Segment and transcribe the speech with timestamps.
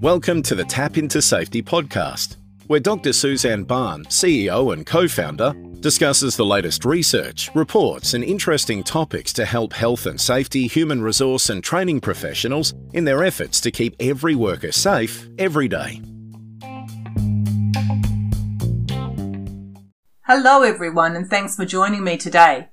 [0.00, 2.36] Welcome to the Tap into Safety podcast,
[2.68, 3.12] where Dr.
[3.12, 9.44] Suzanne Barr, CEO and co founder, discusses the latest research, reports, and interesting topics to
[9.44, 14.34] help health and safety, human resource, and training professionals in their efforts to keep every
[14.34, 16.00] worker safe every day.
[20.22, 22.68] Hello, everyone, and thanks for joining me today.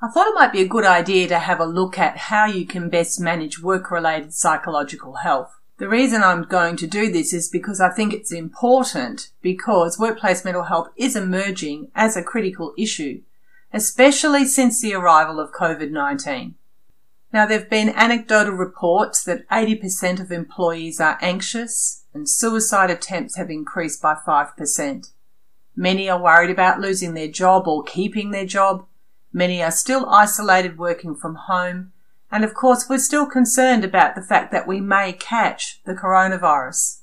[0.00, 2.64] I thought it might be a good idea to have a look at how you
[2.64, 5.58] can best manage work related psychological health.
[5.78, 10.44] The reason I'm going to do this is because I think it's important because workplace
[10.44, 13.22] mental health is emerging as a critical issue,
[13.72, 16.54] especially since the arrival of COVID-19.
[17.32, 23.36] Now there have been anecdotal reports that 80% of employees are anxious and suicide attempts
[23.36, 25.10] have increased by 5%.
[25.76, 28.86] Many are worried about losing their job or keeping their job.
[29.32, 31.92] Many are still isolated working from home
[32.30, 37.00] and of course, we're still concerned about the fact that we may catch the coronavirus.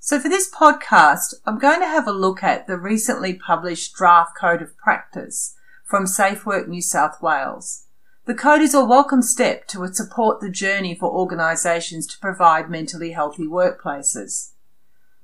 [0.00, 4.36] So for this podcast, I'm going to have a look at the recently published draft
[4.36, 7.86] code of practice from SafeWork New South Wales.
[8.24, 13.12] The code is a welcome step to support the journey for organisations to provide mentally
[13.12, 14.52] healthy workplaces.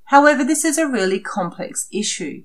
[0.05, 2.45] However, this is a really complex issue.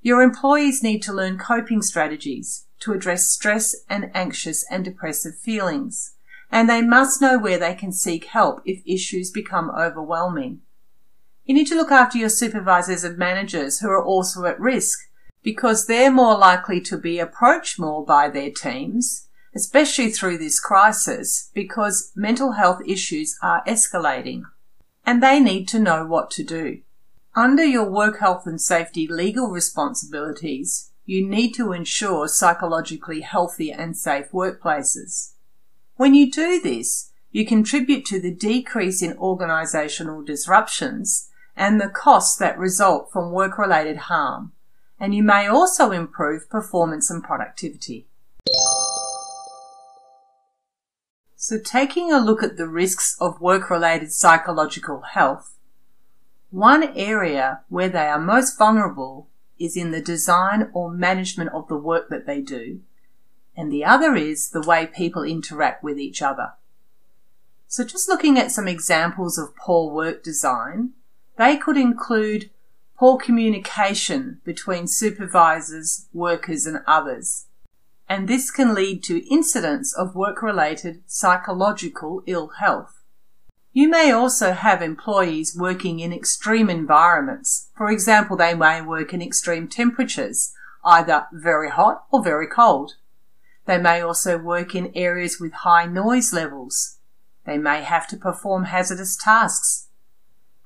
[0.00, 6.14] Your employees need to learn coping strategies, to address stress and anxious and depressive feelings,
[6.50, 10.60] and they must know where they can seek help if issues become overwhelming.
[11.44, 14.98] You need to look after your supervisors and managers who are also at risk
[15.42, 21.50] because they're more likely to be approached more by their teams, especially through this crisis,
[21.52, 24.44] because mental health issues are escalating
[25.04, 26.80] and they need to know what to do.
[27.34, 33.96] Under your work health and safety legal responsibilities, you need to ensure psychologically healthy and
[33.96, 35.32] safe workplaces.
[35.96, 42.36] When you do this, you contribute to the decrease in organisational disruptions and the costs
[42.36, 44.52] that result from work related harm,
[44.98, 48.06] and you may also improve performance and productivity.
[51.36, 55.56] So, taking a look at the risks of work related psychological health,
[56.50, 59.26] one area where they are most vulnerable
[59.58, 62.80] is in the design or management of the work that they do,
[63.56, 66.52] and the other is the way people interact with each other.
[67.68, 70.90] So just looking at some examples of poor work design,
[71.38, 72.50] they could include
[72.98, 77.46] poor communication between supervisors, workers and others.
[78.08, 83.01] And this can lead to incidents of work related psychological ill health.
[83.74, 87.70] You may also have employees working in extreme environments.
[87.74, 90.52] For example, they may work in extreme temperatures,
[90.84, 92.96] either very hot or very cold.
[93.64, 96.98] They may also work in areas with high noise levels.
[97.46, 99.88] They may have to perform hazardous tasks.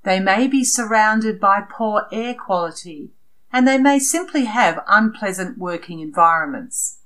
[0.02, 3.10] They may be surrounded by poor air quality
[3.52, 6.98] and they may simply have unpleasant working environments.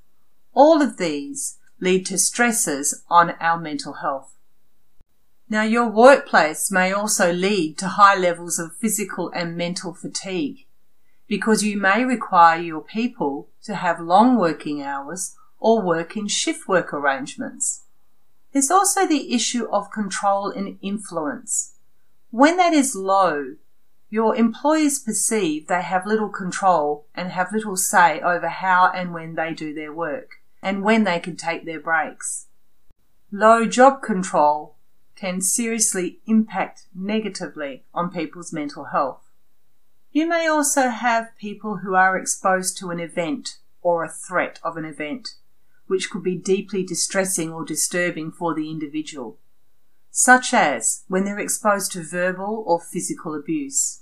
[0.54, 4.34] All of these lead to stresses on our mental health.
[5.52, 10.64] Now, your workplace may also lead to high levels of physical and mental fatigue
[11.26, 16.68] because you may require your people to have long working hours or work in shift
[16.68, 17.82] work arrangements.
[18.52, 21.74] There's also the issue of control and influence.
[22.30, 23.56] When that is low,
[24.08, 29.34] your employees perceive they have little control and have little say over how and when
[29.34, 32.46] they do their work and when they can take their breaks.
[33.32, 34.76] Low job control
[35.20, 39.28] can seriously impact negatively on people's mental health.
[40.12, 44.78] You may also have people who are exposed to an event or a threat of
[44.78, 45.34] an event,
[45.86, 49.38] which could be deeply distressing or disturbing for the individual,
[50.10, 54.00] such as when they're exposed to verbal or physical abuse.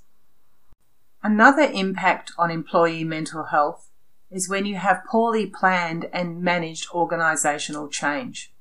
[1.21, 3.91] Another impact on employee mental health
[4.31, 8.53] is when you have poorly planned and managed organisational change.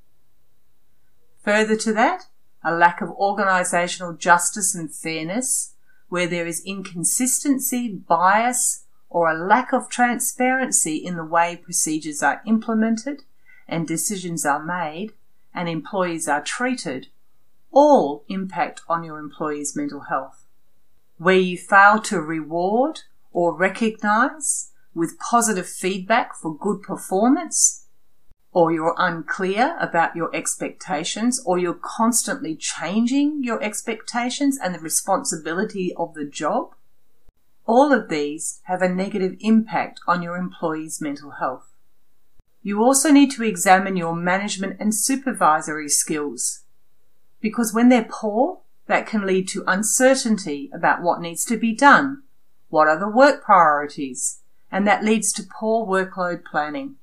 [1.44, 2.26] Further to that,
[2.68, 5.74] a lack of organisational justice and fairness,
[6.08, 12.42] where there is inconsistency, bias, or a lack of transparency in the way procedures are
[12.46, 13.22] implemented
[13.66, 15.12] and decisions are made
[15.54, 17.08] and employees are treated,
[17.70, 20.44] all impact on your employees' mental health.
[21.16, 23.00] Where you fail to reward
[23.32, 27.86] or recognise with positive feedback for good performance
[28.52, 35.92] or you're unclear about your expectations, or you're constantly changing your expectations and the responsibility
[35.96, 36.74] of the job,
[37.66, 41.74] all of these have a negative impact on your employee's mental health.
[42.62, 46.64] You also need to examine your management and supervisory skills
[47.40, 52.22] because when they're poor, that can lead to uncertainty about what needs to be done,
[52.68, 54.40] what are the work priorities,
[54.72, 56.96] and that leads to poor workload planning.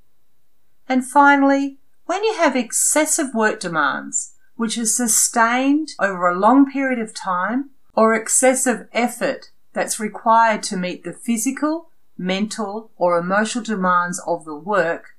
[0.88, 7.00] And finally, when you have excessive work demands, which is sustained over a long period
[7.00, 14.22] of time, or excessive effort that's required to meet the physical, mental, or emotional demands
[14.28, 15.16] of the work,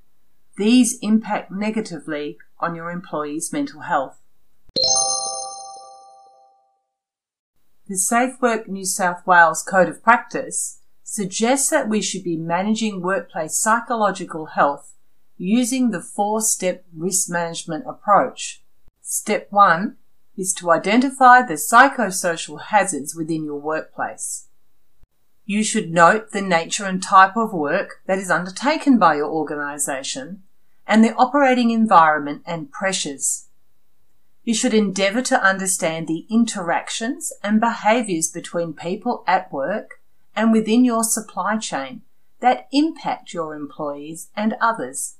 [0.57, 4.19] these impact negatively on your employee's mental health.
[7.89, 13.01] The Safe Work New South Wales Code of Practice suggests that we should be managing
[13.01, 14.93] workplace psychological health
[15.39, 18.63] using the four step risk management approach.
[19.03, 19.97] Step one
[20.37, 24.49] is to identify the psychosocial hazards within your workplace.
[25.45, 30.43] You should note the nature and type of work that is undertaken by your organisation
[30.87, 33.47] and the operating environment and pressures.
[34.45, 40.01] You should endeavour to understand the interactions and behaviours between people at work
[40.35, 42.03] and within your supply chain
[42.41, 45.17] that impact your employees and others.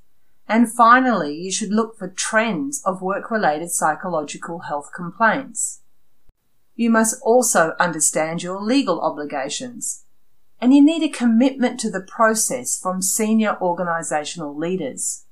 [0.49, 5.81] And finally, you should look for trends of work related psychological health complaints.
[6.75, 10.05] You must also understand your legal obligations.
[10.61, 15.27] And you need a commitment to the process from senior organisational leaders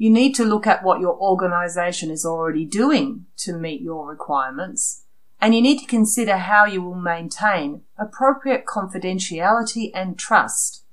[0.00, 5.02] you need to look at what your organization is already doing to meet your requirements.
[5.42, 10.84] And you need to consider how you will maintain appropriate confidentiality and trust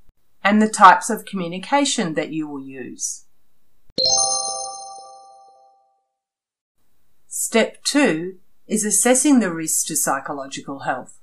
[0.44, 3.24] and the types of communication that you will use.
[7.27, 11.19] Step two is assessing the risks to psychological health.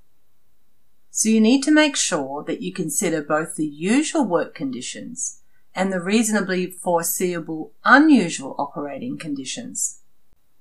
[1.10, 5.42] So you need to make sure that you consider both the usual work conditions
[5.74, 10.00] and the reasonably foreseeable unusual operating conditions.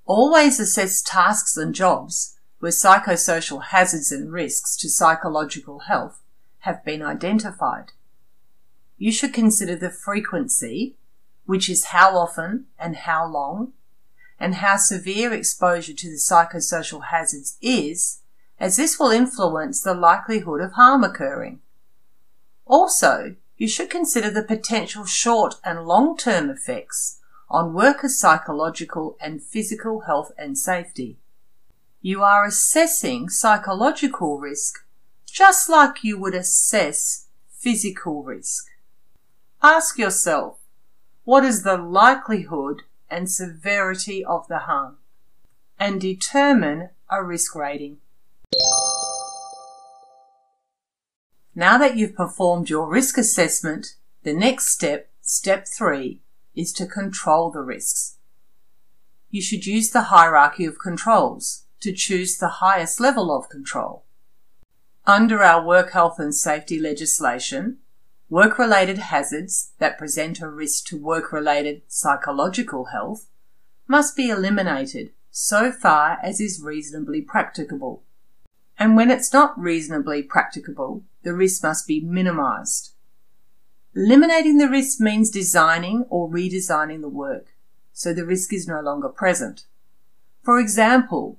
[0.05, 6.21] Always assess tasks and jobs where psychosocial hazards and risks to psychological health
[6.59, 7.93] have been identified.
[8.97, 10.97] You should consider the frequency,
[11.45, 13.73] which is how often and how long,
[14.39, 18.21] and how severe exposure to the psychosocial hazards is,
[18.59, 21.59] as this will influence the likelihood of harm occurring.
[22.65, 27.19] Also, you should consider the potential short and long term effects
[27.49, 31.17] on workers' psychological and physical health and safety.
[32.01, 34.83] You are assessing psychological risk
[35.33, 38.65] just like you would assess physical risk.
[39.63, 40.59] Ask yourself,
[41.23, 44.97] what is the likelihood and severity of the harm?
[45.79, 47.97] And determine a risk rating.
[51.55, 56.21] Now that you've performed your risk assessment, the next step, step three,
[56.55, 58.17] is to control the risks.
[59.29, 64.03] You should use the hierarchy of controls to choose the highest level of control.
[65.05, 67.79] Under our work health and safety legislation,
[68.33, 73.27] work related hazards that present a risk to work related psychological health
[73.87, 78.01] must be eliminated so far as is reasonably practicable.
[78.79, 82.95] And when it's not reasonably practicable, the risk must be minimized.
[83.95, 87.53] Eliminating the risk means designing or redesigning the work,
[87.91, 89.65] so the risk is no longer present.
[90.41, 91.37] For example,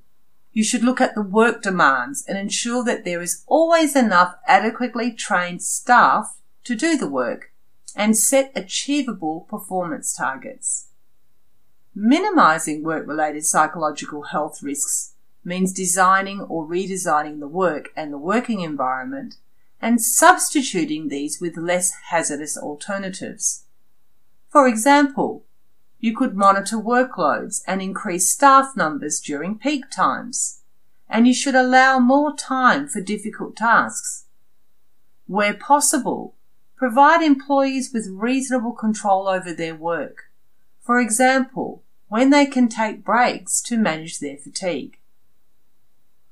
[0.53, 5.11] you should look at the work demands and ensure that there is always enough adequately
[5.11, 7.53] trained staff to do the work
[7.95, 10.89] and set achievable performance targets.
[11.95, 18.61] Minimizing work related psychological health risks means designing or redesigning the work and the working
[18.61, 19.37] environment
[19.81, 23.65] and substituting these with less hazardous alternatives.
[24.49, 25.45] For example,
[26.01, 30.63] you could monitor workloads and increase staff numbers during peak times,
[31.09, 34.25] and you should allow more time for difficult tasks.
[35.27, 36.35] Where possible,
[36.77, 40.31] provide employees with reasonable control over their work.
[40.81, 44.99] For example, when they can take breaks to manage their fatigue.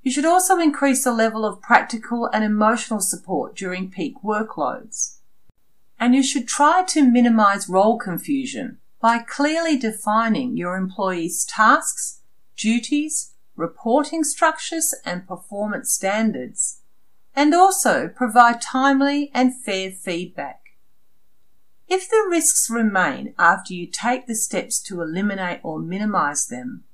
[0.02, 5.18] You should also increase the level of practical and emotional support during peak workloads.
[5.99, 12.20] And you should try to minimize role confusion by clearly defining your employees' tasks,
[12.56, 16.81] duties, reporting structures, and performance standards,
[17.34, 20.60] and also provide timely and fair feedback.
[21.88, 26.84] If the risks remain after you take the steps to eliminate or minimize them,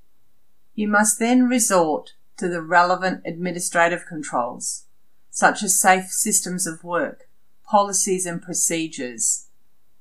[0.75, 4.85] you must then resort to the relevant administrative controls,
[5.31, 7.29] such as safe systems of work,
[7.65, 9.47] policies and procedures,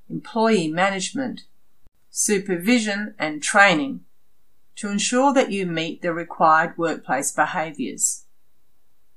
[0.10, 1.44] employee management,
[2.10, 4.02] supervision and training
[4.76, 8.24] to ensure that you meet the required workplace behaviours.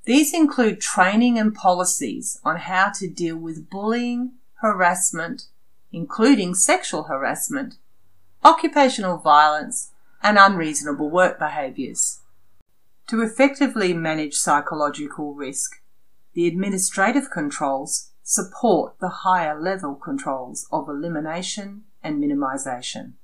[0.04, 5.44] These include training and policies on how to deal with bullying, harassment,
[5.92, 7.76] including sexual harassment,
[8.42, 9.90] occupational violence,
[10.22, 12.20] and unreasonable work behaviours.
[13.08, 15.82] To effectively manage psychological risk,
[16.32, 23.14] the administrative controls support the higher level controls of elimination and minimisation.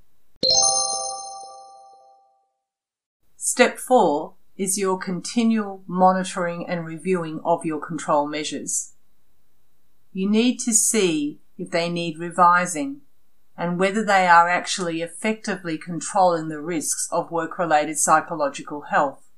[3.37, 8.93] Step 4 is your continual monitoring and reviewing of your control measures.
[10.11, 13.01] You need to see if they need revising
[13.57, 19.29] and whether they are actually effectively controlling the risks of work related psychological health.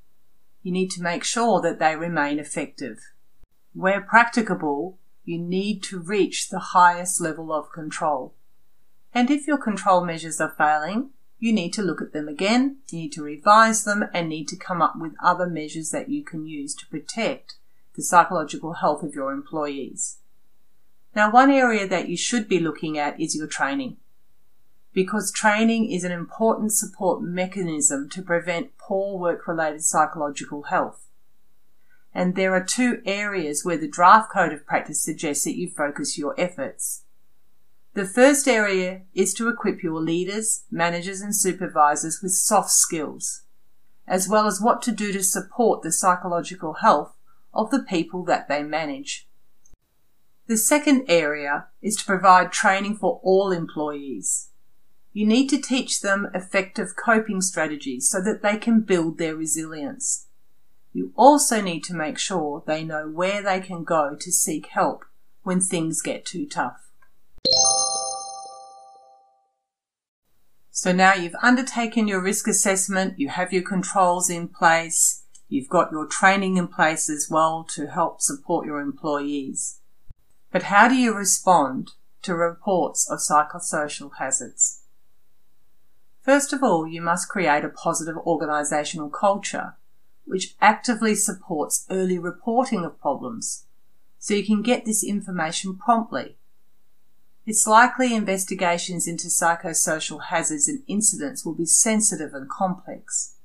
[0.61, 2.99] You need to make sure that they remain effective.
[3.73, 8.33] Where practicable, you need to reach the highest level of control.
[9.13, 12.99] And if your control measures are failing, you need to look at them again, you
[12.99, 16.45] need to revise them, and need to come up with other measures that you can
[16.45, 17.55] use to protect
[17.95, 20.19] the psychological health of your employees.
[21.15, 23.97] Now, one area that you should be looking at is your training.
[24.93, 31.05] Because training is an important support mechanism to prevent poor work related psychological health.
[32.13, 36.17] And there are two areas where the draft code of practice suggests that you focus
[36.17, 37.03] your efforts.
[37.99, 43.41] The first area is to equip your leaders, managers, and supervisors with soft skills,
[44.07, 47.13] as well as what to do to support the psychological health
[47.53, 49.27] of the people that they manage.
[50.47, 54.51] The second area is to provide training for all employees.
[55.11, 60.27] You need to teach them effective coping strategies so that they can build their resilience.
[60.93, 65.03] You also need to make sure they know where they can go to seek help
[65.43, 66.85] when things get too tough.
[70.81, 75.91] So now you've undertaken your risk assessment, you have your controls in place, you've got
[75.91, 79.81] your training in place as well to help support your employees.
[80.53, 84.83] But how do you respond to reports of psychosocial hazards?
[86.21, 89.75] First of all, you must create a positive organisational culture
[90.23, 93.65] which actively supports early reporting of problems
[94.17, 96.37] so you can get this information promptly
[97.49, 103.37] it's likely investigations into psychosocial hazards and incidents will be sensitive and complex.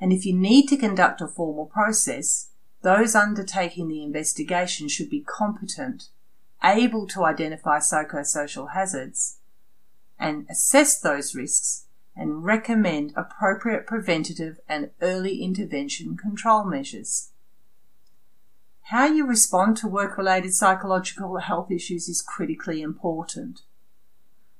[0.00, 2.50] And if you need to conduct a formal process,
[2.82, 6.04] those undertaking the investigation should be competent,
[6.62, 9.38] able to identify psychosocial hazards,
[10.20, 17.31] and assess those risks and recommend appropriate preventative and early intervention control measures.
[18.86, 23.62] How you respond to work related psychological health issues is critically important.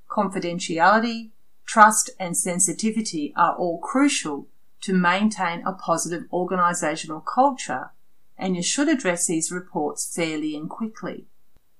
[0.08, 1.30] Confidentiality,
[1.66, 4.46] trust, and sensitivity are all crucial
[4.82, 7.90] to maintain a positive organisational culture,
[8.38, 11.26] and you should address these reports fairly and quickly.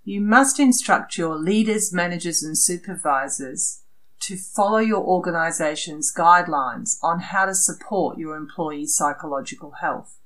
[0.05, 3.83] You must instruct your leaders, managers, and supervisors
[4.21, 10.19] to follow your organisation's guidelines on how to support your employees' psychological health.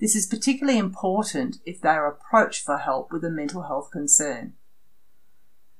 [0.00, 4.54] This is particularly important if they are approached for help with a mental health concern.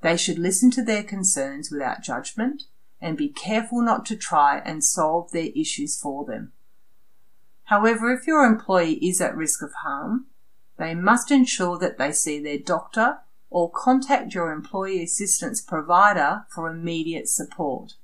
[0.01, 2.65] They should listen to their concerns without judgment
[3.01, 6.53] and be careful not to try and solve their issues for them.
[7.65, 10.27] However, if your employee is at risk of harm,
[10.79, 13.19] they must ensure that they see their doctor
[13.51, 17.95] or contact your employee assistance provider for immediate support.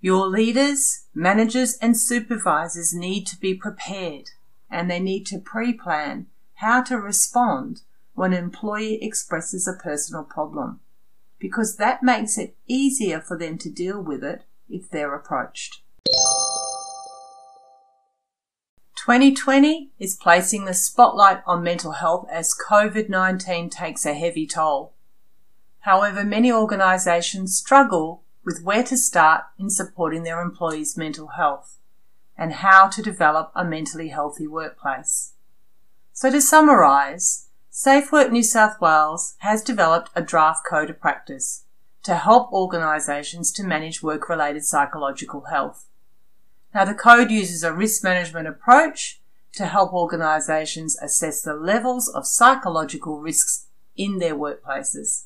[0.00, 4.30] Your leaders, managers, and supervisors need to be prepared
[4.70, 7.82] and they need to pre-plan how to respond
[8.14, 10.80] when an employee expresses a personal problem
[11.40, 15.80] because that makes it easier for them to deal with it if they're approached.
[18.96, 24.92] 2020 is placing the spotlight on mental health as COVID 19 takes a heavy toll.
[25.80, 31.78] However, many organisations struggle with where to start in supporting their employees' mental health
[32.40, 35.34] and how to develop a mentally healthy workplace.
[36.14, 41.66] So to summarise, SafeWork New South Wales has developed a draft code of practice
[42.02, 45.84] to help organisations to manage work-related psychological health.
[46.74, 49.20] Now the code uses a risk management approach
[49.52, 53.66] to help organisations assess the levels of psychological risks
[53.96, 55.24] in their workplaces.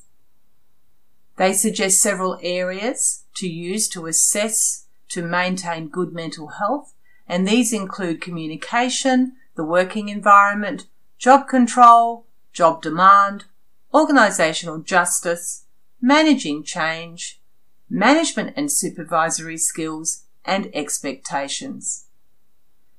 [1.37, 6.91] They suggest several areas to use to assess to maintain good mental health
[7.27, 13.45] and these include communication, the working environment, job control, job demand,
[13.93, 15.65] organisational justice,
[16.01, 17.41] managing change,
[17.89, 22.05] management and supervisory skills, and expectations.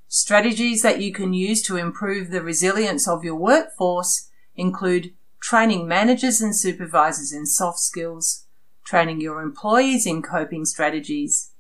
[0.09, 6.41] Strategies that you can use to improve the resilience of your workforce include training managers
[6.41, 8.47] and supervisors in soft skills,
[8.85, 11.53] training your employees in coping strategies,